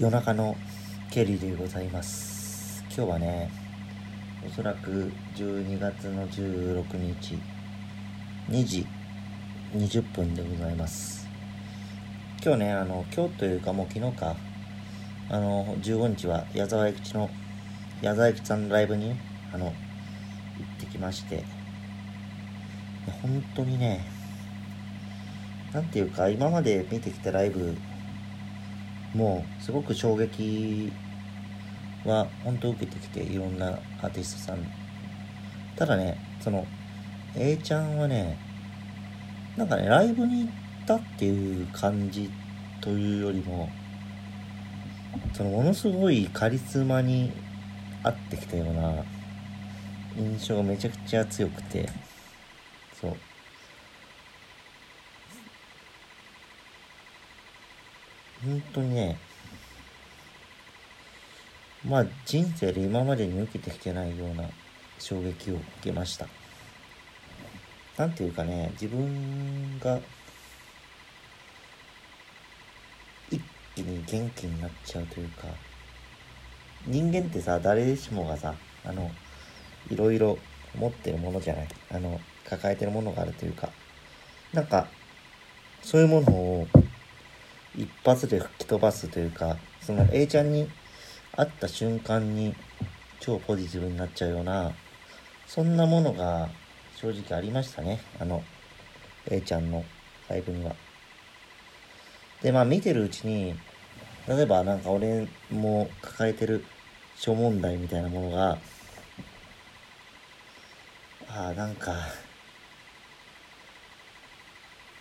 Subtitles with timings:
[0.00, 0.56] 夜中の
[1.10, 2.84] ケリーでございます。
[2.84, 3.50] 今日はね
[4.46, 7.36] おそらく12月の16日
[8.48, 8.86] 2時
[9.74, 11.26] 20分でございます。
[12.40, 14.36] 今日ねあの今日というかもう昨日か。
[15.30, 17.28] あの15日は矢沢永吉の
[18.00, 19.16] 矢沢永吉さんのライブに
[19.52, 19.74] あの行っ
[20.78, 21.42] てきまして。
[23.20, 24.06] 本当にね
[25.72, 27.76] なんていうか今まで見てきたライブ
[29.14, 30.92] もうすごく衝撃
[32.04, 34.58] は本当受けてきていろんなアーティストさん。
[35.76, 36.66] ただねその
[37.36, 38.36] A ちゃんはね
[39.56, 40.50] なんかねライブに行っ
[40.86, 42.30] たっていう感じ
[42.80, 43.68] というよりも
[45.34, 47.32] そのものすごいカリスマに
[48.02, 49.04] 合ってきたような
[50.16, 51.88] 印象がめちゃくちゃ強くて
[53.00, 53.16] そう。
[58.48, 59.18] 本当にね、
[61.86, 64.44] まあ人生で今までに受けてきてないような
[64.98, 66.26] 衝撃を受けました。
[67.98, 69.98] なんていうかね、自分が
[73.30, 73.40] 一
[73.74, 75.46] 気に元気になっちゃうというか、
[76.86, 79.10] 人間ってさ、誰しもがさ、あの、
[79.90, 80.38] いろいろ
[80.78, 81.68] 持ってるものじゃない。
[81.90, 83.68] あの、抱えてるものがあるというか、
[84.54, 84.88] なんか、
[85.82, 86.68] そういうものを
[87.76, 90.68] 一発で吹き飛ばすというか、その A ちゃんに
[91.36, 92.54] 会った瞬間に
[93.20, 94.72] 超ポジティブになっちゃうような、
[95.46, 96.48] そんなものが
[96.96, 98.00] 正直ありましたね。
[98.20, 98.42] あの、
[99.30, 99.84] A ちゃんの
[100.28, 100.74] ライブには。
[102.42, 103.54] で、まあ見てるうちに、
[104.28, 106.64] 例えばなんか俺も抱えてる
[107.16, 108.58] 諸問題みたいなものが、
[111.30, 111.92] ああ、なんか、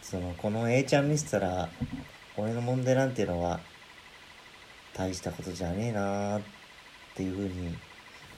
[0.00, 1.68] その、この A ちゃん見せたら、
[2.36, 3.60] 俺の問題なんていうのは
[4.94, 6.42] 大したことじゃねえなーっ
[7.14, 7.74] ていうふうに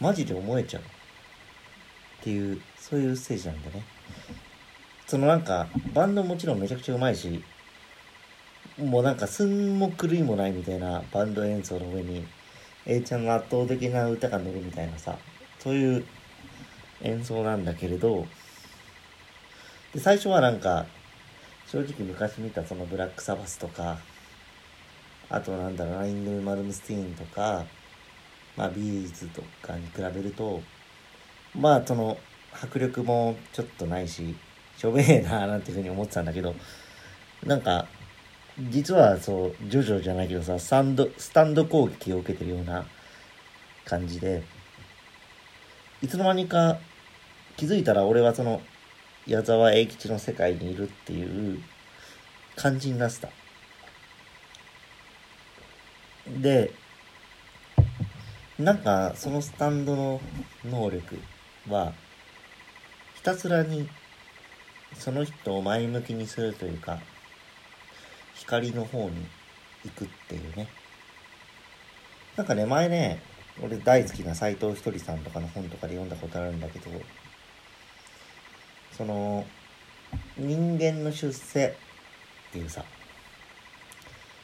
[0.00, 0.84] マジで思えちゃうっ
[2.22, 3.82] ていうそういうステージなんだね。
[5.06, 7.42] そのなんかバンドもちろんめちゃくちゃうまいし
[8.78, 12.24] もうなんか寸分の狂いもないみたいなバンド演奏の上に
[12.86, 15.18] A ちゃんの圧倒的な歌が乗るみたいなさ
[15.58, 16.04] そういう
[17.02, 18.24] 演奏なんだけれど
[19.92, 20.86] で最初はなんか
[21.70, 23.98] 正直昔見たそのブラックサバスとか、
[25.28, 27.64] あとなんだろう、イングヴェイ・マルムスティーンとか、
[28.56, 30.60] まあ B'z とかに比べると、
[31.54, 32.18] まあその
[32.52, 34.34] 迫力もちょっとないし、
[34.76, 36.56] しょべえなーなんていうふうに思ってたんだけど、
[37.46, 37.86] なんか、
[38.58, 42.84] 実はそう、ジョジョじゃないけどさ、スタンド、スタンド攻撃を受けてるような
[43.84, 44.42] 感じで、
[46.02, 46.78] いつの間にか
[47.56, 48.60] 気づいたら俺はその
[49.30, 51.62] 矢沢永吉の世界にいるっていう
[52.56, 53.28] 感じになってた。
[56.26, 56.72] で、
[58.58, 60.20] なんかそのスタンドの
[60.64, 61.16] 能力
[61.68, 61.92] は、
[63.14, 63.88] ひたすらに
[64.94, 66.98] その人を前向きにするというか、
[68.34, 69.28] 光の方に
[69.84, 70.66] 行くっていうね。
[72.36, 73.22] なんかね、前ね、
[73.62, 76.90] 俺大好きな斎藤ひとりさんとかの本とかで読んだことあるんだけど、
[79.00, 79.46] その
[80.36, 82.84] 人間の出世っていうさ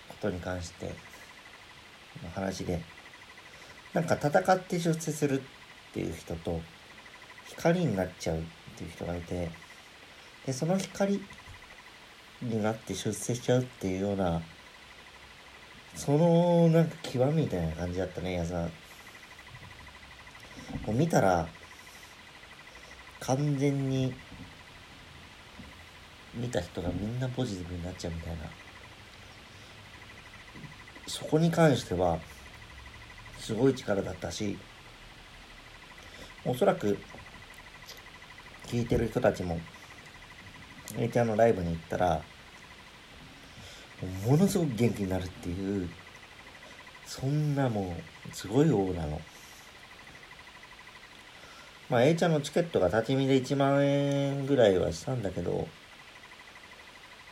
[0.09, 0.87] ことに関して
[2.25, 2.81] の話で
[3.93, 6.59] なんか戦って出世するっていう人と
[7.49, 8.41] 光になっちゃうっ
[8.78, 9.50] ていう人がいて
[10.47, 11.21] でその光
[12.41, 14.41] になって出世しちゃうっていうような
[15.94, 18.62] そのなんか極みみたいな感じだったね矢沢。
[18.62, 18.71] も
[20.88, 21.47] う見たら
[23.21, 24.15] 完全に
[26.36, 28.42] 見た人がみんなポジティブになっちゃうみたいな。
[31.06, 32.19] そこに関しては
[33.38, 34.58] すごい力だったし
[36.44, 36.98] おそらく
[38.66, 39.60] 聞いてる人たちも
[40.96, 42.22] A ちゃんのライブに行ったら
[44.26, 45.88] ものすごく元気になるっていう
[47.06, 47.96] そんなも
[48.28, 49.20] うすごいオーラの。
[51.88, 55.69] まあ A ちゃんのチケットが立ち見で1万円ぐらいはしたんだけど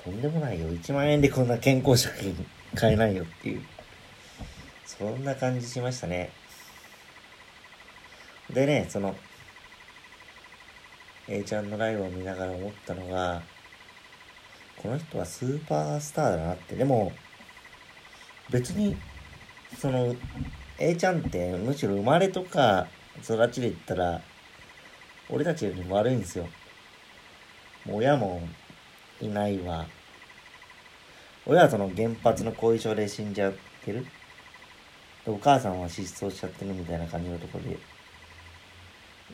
[0.04, 0.68] とんでもないよ。
[0.68, 3.62] 1万円でこんな健康食品買えないよっていう。
[4.84, 6.30] そんな感じしましたね。
[8.52, 9.16] でね、その、
[11.26, 13.42] A ちゃんのライブを見ながら思ったのが、
[14.76, 16.76] この人はスーパースターだなって。
[16.76, 17.10] でも、
[18.50, 18.94] 別に、
[19.78, 20.14] その、
[20.78, 22.88] A ちゃんってむしろ生まれとか
[23.22, 24.20] 育ちで言ったら、
[25.30, 26.46] 俺たちよりも悪いんですよ。
[27.86, 28.42] もう親も
[29.24, 29.86] いないわ。
[31.46, 33.54] 親はその原発の後遺症で死んじゃっ
[33.84, 34.06] てる？
[35.26, 37.78] お母さんは失踪しちゃってるみたいな感じのとこで。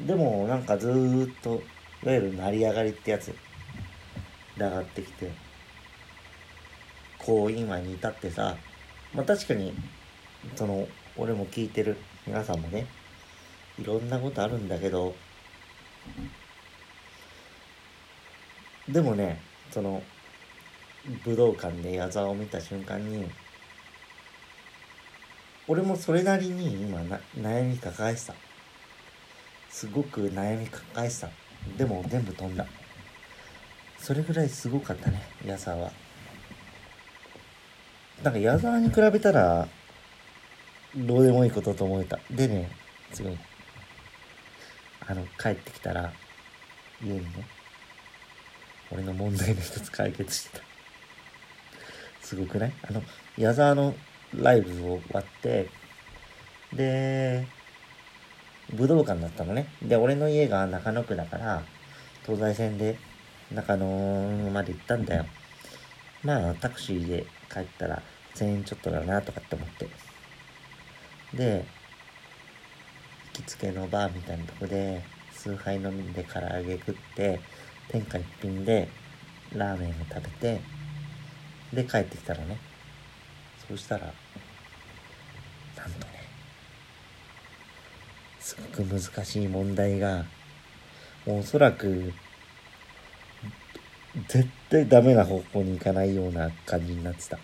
[0.07, 1.61] でもなんかずーっと
[2.05, 3.35] いわゆる成り上がりってやつで
[4.59, 5.31] 上がってきて。
[7.19, 8.57] こう今に至ってさ
[9.13, 9.75] まあ確かに
[10.57, 11.97] その俺も聞いてる。
[12.27, 12.87] 皆さんもね。
[13.79, 15.15] いろんなことあるんだけど。
[18.89, 19.41] でもね
[19.71, 20.03] その
[21.25, 23.29] 武道館で矢沢を見た瞬間に
[25.69, 28.35] 俺もそれなりに今な悩み抱えてた。
[29.69, 31.29] すごく悩み抱えてた。
[31.79, 32.67] でも全部飛んだ。
[33.99, 35.85] それぐらいすごかったね矢沢。
[35.85, 35.93] は
[38.23, 39.69] なんか矢沢に比べたら
[40.97, 42.19] どうでもいいことと思えた。
[42.31, 42.69] でね
[43.13, 43.39] すごい
[45.07, 46.13] あの帰ってきたら
[47.03, 47.60] 家にね
[48.93, 50.65] 俺の問題の一つ解決してた。
[52.23, 52.73] すごくない？
[52.89, 53.03] あの
[53.37, 53.95] 矢沢の
[54.35, 55.69] ライブを終わって
[56.73, 57.47] で
[58.73, 59.67] 武道館だったのね。
[59.83, 61.63] で俺の家が中野区だから
[62.25, 62.97] 東西線で
[63.53, 63.87] 中野
[64.51, 65.27] まで行ったんだよ。
[66.23, 68.03] まあタクシーで帰ったら
[68.35, 69.89] 1000円ちょっとだなとかって思って。
[71.37, 71.65] で
[73.35, 75.03] 行きつけのバーみたいなとこで
[75.33, 77.41] 数杯飲んで唐揚げ食って
[77.91, 78.89] 天下一品で
[79.55, 80.61] ラーメンを食べて
[81.73, 82.57] で帰ってきたらね
[83.67, 86.21] そうしたらなんとね
[88.39, 90.25] すごく難しい問題が
[91.27, 92.13] もうおそらく
[94.29, 97.39] 絶対ダメな方向に行かないような感じになってた。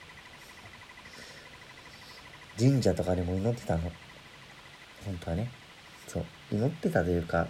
[2.59, 3.83] 神社とかでも祈ってたの。
[5.05, 5.49] 本当はね。
[6.09, 6.25] そう。
[6.51, 7.47] 祈ってたというか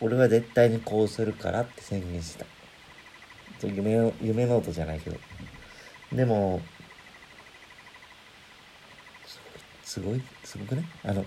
[0.00, 2.46] 俺は絶対にこうするからって宣言した。
[3.66, 5.16] 夢の夢ノートじゃないけど。
[6.12, 6.60] でも
[9.84, 10.84] すごいすごくね？
[11.04, 11.24] あの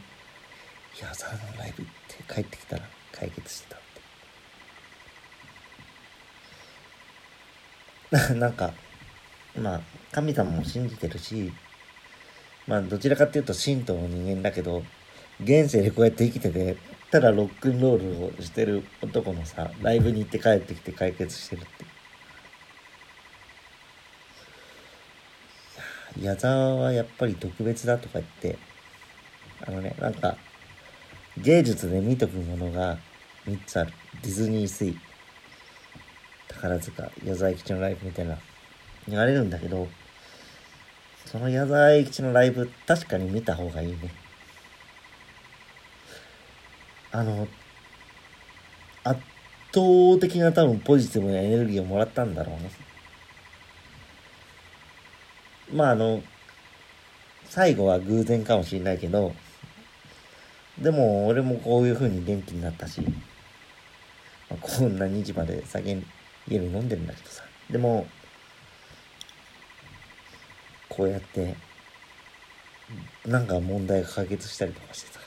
[1.00, 1.92] 矢沢のライブ行っ
[2.28, 3.80] て帰ってきたら解決してたっ
[8.30, 8.34] て。
[8.40, 8.74] なんか
[9.56, 9.82] まあ
[10.12, 11.52] 神様も信じてるし
[12.68, 14.84] まあどちらかっていうと神道の人間だけど
[15.42, 16.78] 現世でこうやって生きてて
[17.14, 21.86] ただロックンロールをしてる男のさライブに行って帰ってきて解決してるって。
[26.20, 28.58] 矢沢はやっぱり特別だとか言って
[29.62, 30.38] あのねなんか
[31.38, 32.98] 芸術で見とくものが
[33.46, 33.94] 3つある。
[34.24, 34.98] ディズニーシー
[36.48, 38.40] 宝塚矢沢永吉のライブみたいな。
[39.08, 39.88] 言われるんだけど
[41.28, 44.23] その矢沢永吉のライブ確かに見た方がいいね。
[47.16, 47.48] あの
[49.04, 49.22] 圧
[49.72, 52.72] 倒的な多分ポジティブなエネルギーをもらったんだろうね。
[55.72, 56.24] まああの
[57.46, 59.32] 最後は偶然かもしれないけど
[60.80, 63.02] でも俺もこういう風に元気になったし、
[64.50, 65.96] まあ、こんな2時まで酒
[66.48, 67.44] 家に飲んでるんだけどさ。
[67.70, 68.08] でも
[70.90, 71.56] こうやって
[73.26, 75.23] なんか問題が解決したりとかしてさ。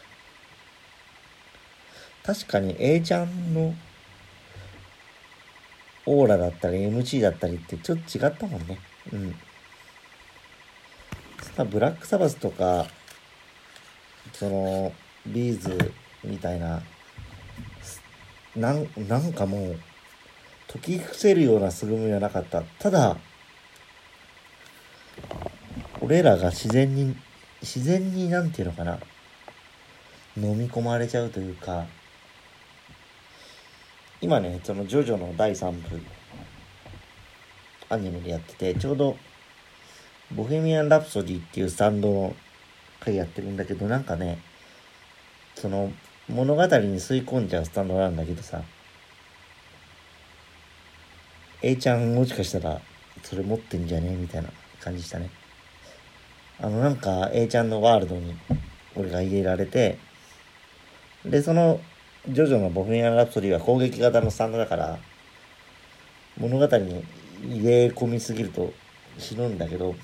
[2.27, 3.73] 確かに A ちゃんの
[6.07, 8.79] オーラだったり MC だったりってちょっと違ったもんね。
[9.13, 9.35] うん。
[11.71, 12.87] ブラックサバスとか
[14.33, 14.93] その
[15.27, 15.93] ビーズ
[16.23, 16.83] みたいな
[18.55, 19.79] なんなんかもう
[20.71, 22.63] 解き伏せるような凄みはなかった。
[22.63, 23.17] ただ
[26.01, 27.17] 俺らが自然に
[27.63, 28.99] 自然になんていうのかな
[30.37, 31.87] 飲み込まれちゃうというか
[34.21, 36.01] 今ねそのジョジョの第3部
[37.89, 39.17] アニメでやっててちょうど
[40.35, 42.37] 「ボヘミアン・ラプソディ」っていうスタンドの
[43.01, 44.39] 回やってるんだけどなんかね
[45.55, 45.93] その
[46.29, 48.63] 物語に吸い込んじゃうスタンドなんだけどさ
[51.63, 52.81] A ちゃんもしかしたら
[53.23, 55.31] それ持ってんじゃねみたいな感じしたね。
[56.61, 58.35] あのなんか A ちゃんのワールドに
[58.95, 59.99] 俺が入れられて
[61.25, 61.81] でその
[62.29, 64.99] ジョジョのボヘミアン・ラプソディは攻撃型のスタンドだから
[66.37, 67.05] 物語に
[67.45, 68.73] 入れ込みすぎると
[69.17, 69.95] 死ぬんだけど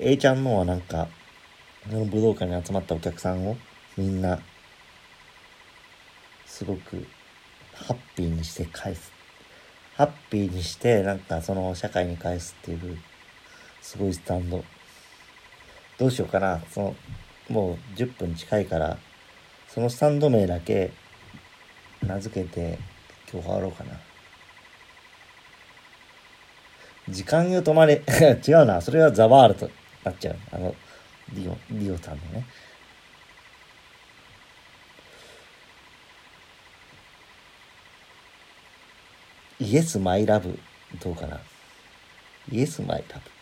[0.00, 1.08] A ちゃんのはなんか
[1.90, 3.56] の武道館に集まったお客さんを
[3.98, 4.40] みんな
[6.46, 7.06] すごく
[7.74, 9.12] ハッピーにして返す。
[9.96, 12.98] ハッピーにしてなんかその社会に返すっていう
[13.82, 14.64] すごいスタンド。
[15.98, 16.96] どうしようかなその
[17.48, 18.98] もう10分近いから
[19.68, 20.92] そのスタンド名だけ
[22.02, 22.78] 名付けて
[23.30, 23.92] 今日終わろうかな
[27.08, 28.02] 時間よ止まれ。
[28.46, 28.80] 違うな。
[28.80, 29.70] それはザワールと
[30.04, 30.38] なっちゃう。
[30.52, 30.74] あの、
[31.34, 32.46] リオ、リオさんのね。
[39.60, 40.58] イエスマイラブ
[41.02, 41.40] どうかな
[42.50, 43.33] イエスマイラブ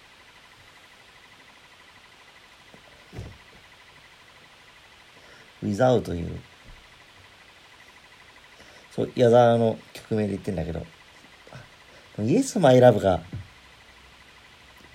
[5.63, 6.41] without という
[8.91, 10.85] そう矢沢の曲名で言ってんだけど
[12.19, 13.21] イエスマイラブが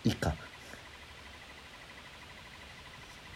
[0.04, 0.36] いいか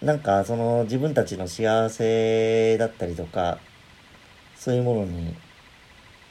[0.02, 3.60] なんかその自分たちの幸せだったりとか
[4.56, 5.36] そういうものに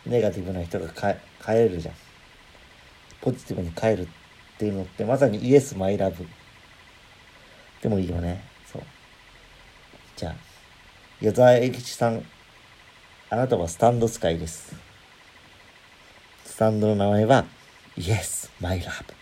[0.07, 1.95] ネガティブな人が変えるじゃん。
[3.21, 4.07] ポジティブに変えるっ
[4.59, 6.27] ていうのってまさにイエスマイラブ
[7.83, 8.43] でもいいよね。
[8.73, 8.83] そう。
[10.17, 10.35] じゃあ、
[11.21, 12.25] 矢沢永吉さん、
[13.29, 14.75] あなたはスタンド使いです。
[16.47, 17.45] スタンドの名前は、
[17.99, 19.20] Yes, my love.。